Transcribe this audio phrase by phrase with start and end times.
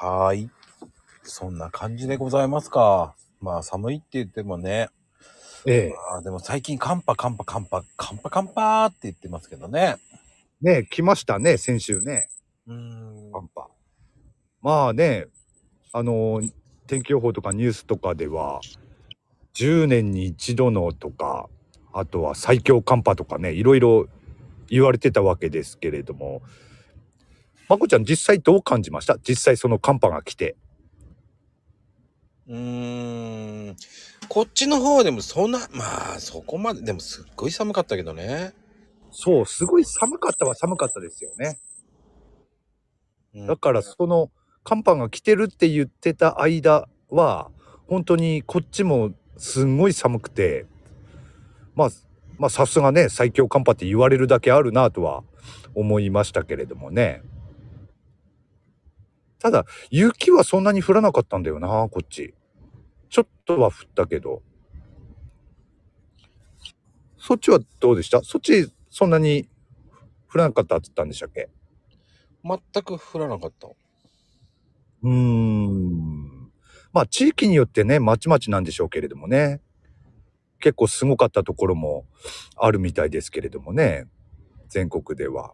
[0.00, 0.50] はーい。
[1.24, 3.16] そんな感じでございますか。
[3.40, 4.90] まあ寒いって言ってもね。
[5.66, 5.94] ええ。
[6.12, 9.96] あーでも最近寒波寒波寒波寒波寒波って言ってますけどね。
[10.62, 12.28] ね来ましたね、先週ね。
[12.68, 13.32] うーん。
[13.32, 13.68] 寒波。
[14.62, 15.26] まあね、
[15.92, 16.52] あのー
[16.86, 18.60] 天気予報とかニュースとかでは、
[19.54, 21.50] 10年に一度のとか、
[21.92, 24.06] あとは最強寒波とかね、いろいろ
[24.70, 26.40] 言われてたわけですけれども、
[27.68, 29.18] まこちゃん実際どう感じました？
[29.18, 30.56] 実際その寒波が来て。
[32.48, 33.76] うーん。
[34.28, 38.52] こっちの方でもそんな、まあそこまで、でもすっごい寒かったけどね。
[39.10, 41.58] そう、すごい寒かったは寒かったですよね。
[43.34, 44.30] うんだからその
[44.64, 47.50] 寒波が来てるって言ってた間は
[47.86, 50.66] 本当にこっちもすんごい寒くて
[51.74, 51.90] まあ
[52.38, 55.22] まあさすがね最強寒波って言われるだけあるなとは
[55.74, 57.22] 思いましたけれどもね
[59.38, 62.34] ただ雪はそんなに降らなかったんだよなこっち
[63.08, 64.42] ちょっとは降ったけど
[67.18, 68.22] そっちはどうでした？
[68.22, 69.48] そっちそんなに
[70.32, 71.48] 降らなかったって言ったんでしたっけ？
[72.44, 73.68] 全く降らなかった。
[73.68, 76.50] うーん。
[76.92, 79.60] まあ地域によってね、まちまちなんでしょうけれどもね。
[80.60, 82.06] 結構すごかったところも
[82.56, 84.06] あるみたいですけれどもね。
[84.68, 85.52] 全国では。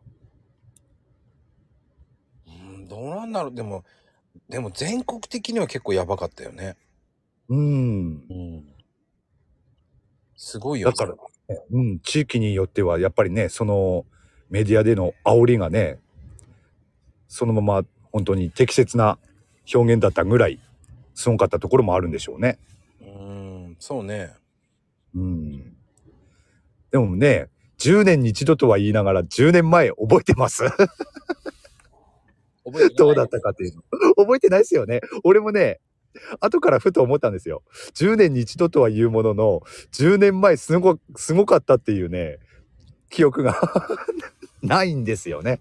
[2.84, 3.54] うん、どうなんだろう。
[3.54, 3.84] でも、
[4.48, 6.76] でも全国的には結構やばかったよね。
[7.48, 8.24] うーん。
[8.30, 8.64] うん。
[10.36, 10.90] すごいよ。
[10.90, 11.14] だから、
[11.70, 14.04] うん、地域によってはやっぱりね、その
[14.50, 16.00] メディアでの煽りがね、
[17.28, 17.82] そのまま
[18.12, 19.18] 本当に適切な
[19.74, 20.60] 表現だったぐらい
[21.14, 22.58] すごかったところもあるんでしょうね。
[23.00, 24.34] うん、そうね。
[25.14, 25.76] うん。
[26.90, 27.48] でもね、
[27.78, 30.64] 10年に一度とは言いながら10年前覚えてます？
[32.64, 33.82] 覚えてどうだったかっていうの。
[34.16, 35.00] 覚えてないですよね。
[35.22, 35.80] 俺もね、
[36.40, 37.62] 後からふと思ったんですよ。
[37.94, 39.62] 10年に一度とは言うものの、
[39.92, 42.38] 10年前すご、すごかったっていうね、
[43.10, 43.60] 記憶が
[44.62, 45.60] ないんですよね。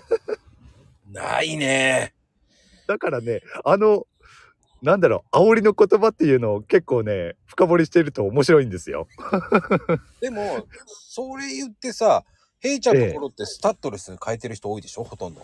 [1.10, 2.14] ないね。
[2.86, 4.06] だからね、あの、
[4.82, 9.08] なんだろう、煽りの言葉っていうのを結構ね、深掘りしてると面白いんですよ。
[10.20, 12.24] でも、それ言ってさ、
[12.60, 15.04] ヘイちゃんのところってスタッドレス変えてる人多いでしょ？
[15.04, 15.40] ほとんど。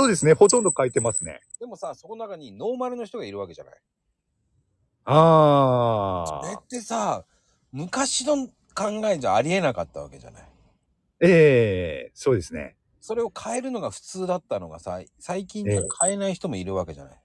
[0.00, 1.40] そうですね、ほとんど書いてますね。
[1.60, 3.74] でもさ、そこの中にノーマルの人がいるわけじゃない？
[5.04, 6.40] ああ。
[6.42, 7.26] それってさ、
[7.70, 10.48] 昔の考えじゃありえなかったわけじゃない？
[11.20, 12.76] ええそうですね。
[13.02, 17.12] それを変えるのが普通だったのがさ、最近じゃ変えない人もいるわけじゃない？
[17.12, 17.18] あ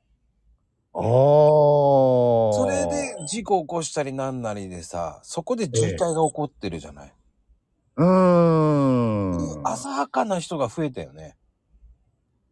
[0.99, 1.01] あ。
[1.01, 7.13] それで事故起こしたりなんなりでさ、そこで渋滞が起こってるじゃない？
[7.95, 9.65] うーん。
[9.65, 11.37] 浅はかな人が増えたよね。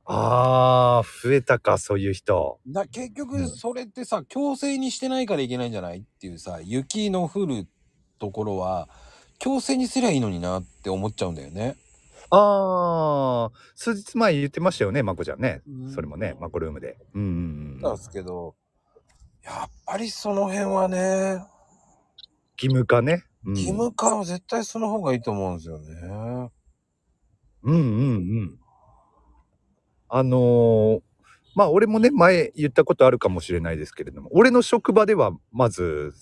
[0.06, 2.59] ああ、増えたか、そういう人。
[2.68, 7.68] だ結うん局それってさ、強制にしてないからいけないんじゃないっていうさ、雪の降る
[8.19, 8.90] ところは、
[9.40, 11.75] 強制にすりゃいいのになって思っちゃうんだよね。
[12.31, 15.62] ああ、数日前言ってましたよね、まこちゃんね。
[15.68, 16.97] うんそれもね、マコルームで。
[17.14, 17.31] うんうんう
[17.80, 17.81] ん。
[17.81, 18.56] なんですけど、
[19.44, 21.46] やっぱりその辺はね、
[22.58, 23.24] 義務化ね。
[23.46, 26.50] うん、義務化は絶対その方がいいと思うんですよね。
[27.64, 28.16] うんうんう
[28.46, 28.59] ん。
[30.16, 31.01] あのー
[31.56, 36.13] まあ俺もね、前言ったことあるかもしれないですけれども、俺の職場ではまず、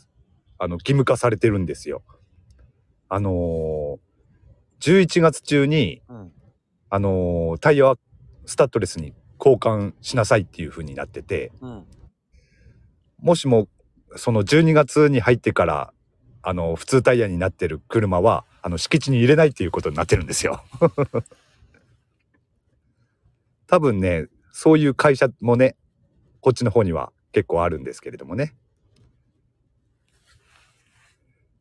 [0.58, 2.02] あの、義務化されてるんですよ。
[3.10, 3.98] あのー
[4.82, 6.32] 11月中に、うん。
[6.90, 7.98] あのータイヤは
[8.46, 11.86] スタッドレスに交換しなさいっていう風になってて、うん。
[13.20, 13.68] もしも
[14.16, 15.94] その12月に入ってから
[16.42, 20.64] あの普通タイヤになってる車はあの敷地に入れないっていうことになってるんですよ。
[23.72, 25.78] 多分ねそういう会社もね
[26.42, 28.54] こっちの方には結構あるんですけれどもね。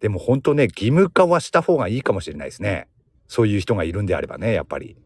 [0.01, 2.89] でも本当ね義務化はした方がいいかもしれないですね。
[3.29, 4.97] そういう人がいるんであればねやっぱり。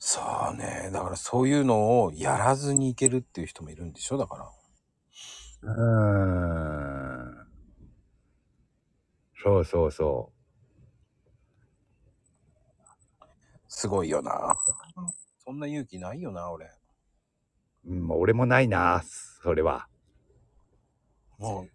[0.00, 4.18] さあね、だからそういうのをやらずにいけるっていう人もいるんでしょ？
[4.18, 4.50] だから。
[5.62, 7.46] うーん。
[9.44, 10.40] そうそうそう。
[13.70, 14.56] すごいよな。
[15.38, 16.68] そんな勇気ないよな、俺。
[17.86, 19.02] うん、まあ俺もないな、
[19.42, 19.86] それは。
[21.38, 21.66] も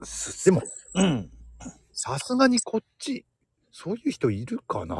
[0.00, 0.62] う、すでも、
[0.94, 1.30] うん。
[1.92, 3.26] さすがにこっち、
[3.72, 4.96] そういう人いるかな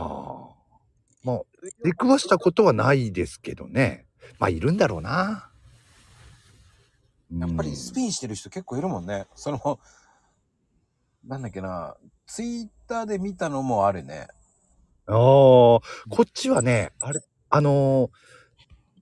[1.23, 1.41] まあ、
[1.85, 4.07] 出くわしたことはないですけどね。
[4.41, 5.51] まあ、いるんだろうな。
[7.33, 9.27] やっぱりうんスピンしてる人結構いるもんね。
[9.37, 9.79] その、
[11.25, 11.97] なんだっけな、
[12.27, 14.27] ツイッターで見たのもあるね。
[15.07, 15.81] ああ、こ
[16.23, 17.21] っちはね、あれ、
[17.51, 18.11] あのー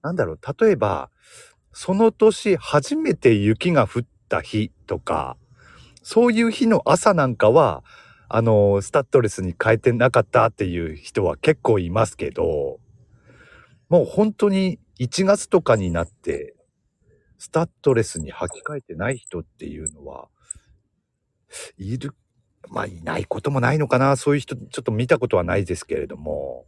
[0.02, 1.10] なんだろう、例えば、
[1.72, 5.36] その年初めて雪が降った日とか、
[6.02, 7.84] そういう日の朝なんかは、
[8.28, 12.80] あの、スタッドレスに変えてなかったっていう人は結構いますけど、
[13.88, 16.54] もう本当に1月とかになって、
[17.38, 20.28] スタッドレスに履き替えてない人っていうのは、
[21.76, 22.14] いる、
[22.68, 24.16] まあいないこともないのかな。
[24.16, 26.66] そういう人、ちょっと見たことはないですけれども、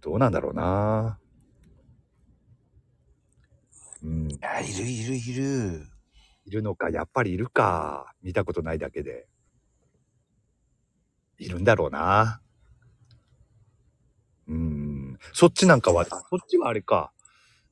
[0.00, 1.18] どうなんだろうな。
[4.02, 5.86] うん、いや、いるいるいる。
[6.46, 8.14] いるのか、やっぱりいるか。
[8.22, 9.28] 見たことないだけで。
[11.38, 12.40] いるんだろうな。
[14.48, 15.18] うん。
[15.32, 17.12] そっちなんかは、あそっちはあれか。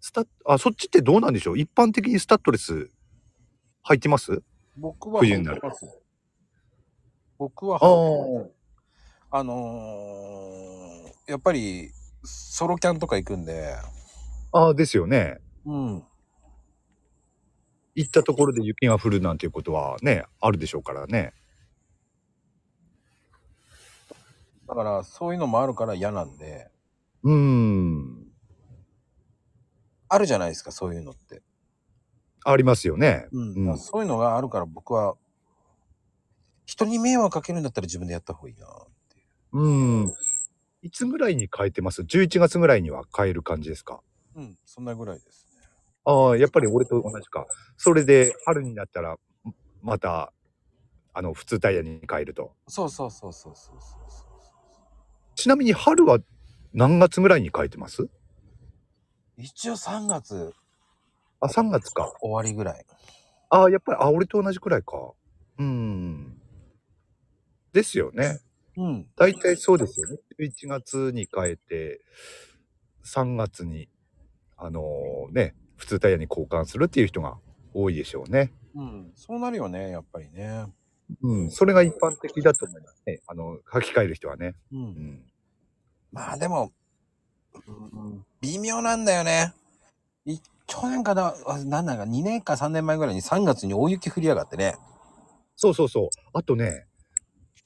[0.01, 2.91] スタあ、そっちってどうなんでしょう一般的にスタッドレス
[3.89, 4.43] 履いてます？
[4.81, 5.61] 僕は冬になる
[7.37, 7.79] 僕は
[9.31, 10.79] あのー
[11.29, 11.91] やっぱり
[12.25, 13.77] ソロキャンとか行くんで、
[14.53, 15.39] ああ、ですよね。
[15.67, 16.05] うん。
[17.95, 21.35] 行ったところで雪が降るなんていうことはね、あるでしょうからね。
[24.67, 26.71] だからそういうのもあるから嫌なんで、
[27.23, 28.27] うーん。
[30.09, 31.43] あるじゃないですか、そういうのって。
[32.51, 33.27] ありますよね。
[33.33, 33.69] うん。
[33.71, 35.17] うんそういうのがあるから僕は、
[36.65, 38.71] 人に迷惑かけるんだったら自分でやった方がいいなっ
[39.09, 39.23] てい
[39.53, 39.59] う。
[39.59, 40.15] うん。
[40.83, 44.01] いつぐらいに変えてます ?11 月ぐらいには変える感じですか？
[44.35, 45.63] うん、そんなぐらいですね。
[46.05, 47.47] ああ、やっぱり俺と同じか。
[47.77, 49.17] それで春になったら、
[49.83, 50.33] また、
[51.13, 52.53] あの、普通タイヤに変えると。
[52.69, 54.29] そうそうそうそうそうそうそう。
[55.35, 56.19] ちなみに春は
[56.73, 58.09] 何月ぐらいに変えてます？
[59.37, 60.53] 一応3月
[61.41, 62.13] あ、3月か。
[62.21, 62.85] 終わりぐらい。
[63.51, 65.13] ああ、やっぱり、あ、俺と同じくらいか。
[65.59, 66.41] うん。
[67.73, 68.41] ですよね。
[68.77, 69.07] うん。
[69.17, 70.19] 大体そうですよね。
[70.39, 72.01] 11月に変えて、
[73.05, 73.89] 3月に、
[74.57, 74.83] あの
[75.33, 77.39] ね、普通タイヤに交換するっていう人が
[77.73, 78.53] 多いでしょうね。
[78.75, 79.13] うん。
[79.15, 80.67] そうなるよね、やっぱりね。
[81.23, 81.51] うん。
[81.51, 83.21] それが一般的だと思いますね。
[83.27, 84.55] あの、履き替える人はね。
[84.73, 84.77] う。
[84.77, 85.23] うんん。
[86.13, 86.73] まあでも、
[87.67, 89.53] うん微妙なんだよね。
[90.25, 90.39] い
[90.69, 94.77] 去年かな、あなんだか2年か3年前ぐらいに3月に大雪降りやがってね。
[95.57, 96.09] そうそうそう。
[96.35, 96.87] あとね、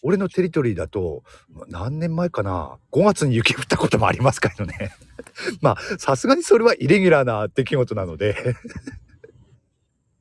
[0.02, 1.24] 俺のテリトリーだと、
[1.68, 4.92] 何年前かな ?5 月に雪降ったこともありますからね。
[5.60, 8.56] まあ、さすがにそれはイレギュラーな出来事なので、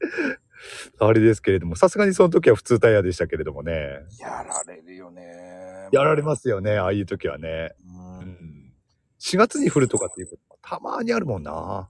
[1.00, 4.06] あれですけれども、さすがにその時は普通タイヤでしたけれどもね。
[4.20, 5.90] やられるよね。
[5.92, 7.74] やられますよね、ああいう時はね。
[7.86, 7.90] う。
[7.90, 8.74] うんん。
[9.20, 11.90] 4月に降るとかっていうこともたまにあるもんな。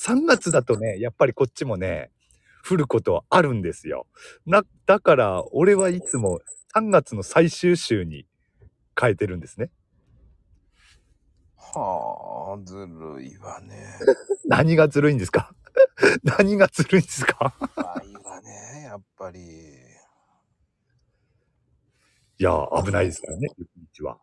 [0.00, 2.10] 3月だとね、やっぱりこっちもね、
[2.68, 4.06] 降ることあるんですよ。
[4.46, 6.40] な、だから俺はいつも
[6.74, 8.26] 3月の最終週に
[9.00, 9.70] 変えてるんですね。
[11.56, 13.76] はあ、ずるいわね。
[14.46, 15.54] 何がずるいんですか？
[16.24, 17.54] 何がずるいんですか？
[17.74, 19.40] 怖いわね、やっぱり。
[22.38, 22.52] いや、
[22.84, 23.70] 危ないですからね、雪
[24.00, 24.18] 道は。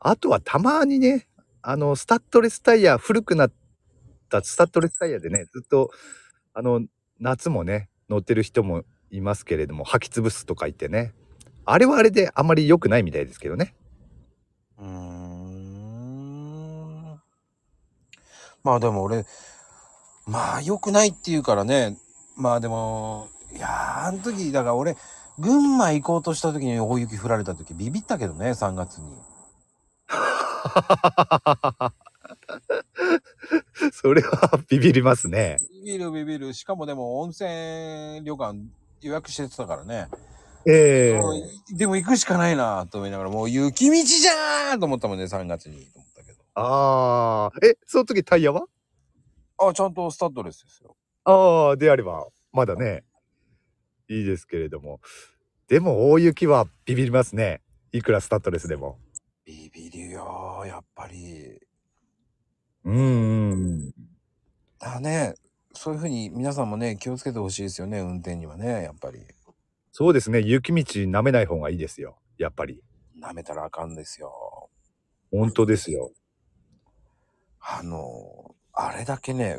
[0.00, 1.28] あとはたまにね、
[1.68, 3.52] あの、スタッドレスタイヤ、古くなっ
[4.28, 5.90] たスタッドレスタイヤでね、ずっと、
[6.54, 6.80] あの、
[7.18, 11.12] 夏もね、乗ってる人もいますけれども、履き潰すとか言ってね。
[11.64, 13.74] あれはあれであまり良くないみたいですけどね。
[14.78, 15.20] うーん。
[18.62, 19.26] まあでも俺、
[20.24, 21.98] まあ良くないって言うからね。
[22.36, 24.96] まあでも、いやー、あの時、だから俺、
[25.40, 29.25] 群馬行こうとした時に大雪降られた時ビビったけどね、3月に。
[33.92, 35.58] それはビビりますね。
[35.84, 36.54] ビビるビビる。
[36.54, 38.58] しかもでも温泉旅館
[39.02, 40.08] 予約してたからね。
[40.68, 41.44] ええもうい
[41.76, 45.86] でも行くしかないなと思いながら、もう雪道じゃーんと思ったもんね、3月に。
[45.86, 46.38] と思ったけど。
[46.54, 48.66] ああ、え、その時タイヤは？
[49.58, 50.96] あ、ちゃんとスタッドレスですよ。
[51.24, 53.04] ああ、であれば、まだね、
[54.08, 55.00] いいですけれども。
[55.68, 57.62] でも、大雪はビビりますね。
[57.92, 58.98] いくらスタッドレスでも。
[59.44, 61.60] ビビるよー、やっぱり。
[62.86, 63.92] うんうん。
[64.78, 65.34] だね、
[65.72, 69.18] そういうふうに皆さんもね、気をつけてほしいですよね、運転にはね、やっぱり。
[69.90, 70.40] そうですね。
[70.40, 72.16] 雪道舐めない方がいいですよ。
[72.38, 72.80] やっぱり。
[73.20, 74.70] 舐めたらあかんですよ。
[75.32, 76.12] 本当ですよ。
[77.60, 79.58] あの、あれだけね、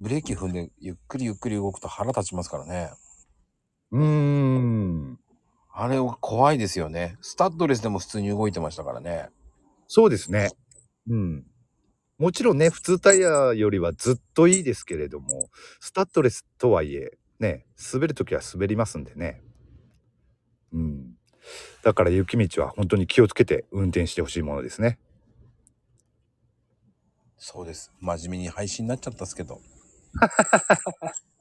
[0.00, 2.90] ブレーキ踏んでゆっくりゆっくり動くと腹立ちますからね。
[3.92, 5.18] うーん。
[5.72, 7.18] あれ怖いですよね。
[7.20, 9.28] スタッドレスでも普通に動いてましたからね。
[9.88, 10.48] そうですね。
[11.08, 11.44] うん。
[12.18, 19.42] もちろんね、普通タイヤよりはずっといいですけれども、スタッドレスとはいえ、ね、滑るときは滑りますんでね。
[20.72, 21.16] うん。
[21.82, 24.98] だから雪道は本当に気をつけて運転してほしいものですね。
[27.36, 27.92] そうです。
[28.00, 29.60] 真面目に配信になっちゃったっすけど。